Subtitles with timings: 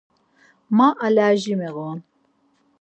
[0.75, 1.99] Man alerji miğun.